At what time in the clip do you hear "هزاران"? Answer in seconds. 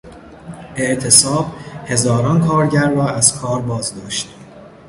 1.85-2.47